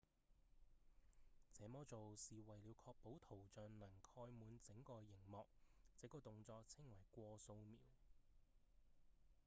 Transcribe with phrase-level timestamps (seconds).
[1.53, 5.45] 這麼做是為了確保圖像能蓋滿整個螢幕
[5.95, 7.77] 這個動作稱為「過掃描」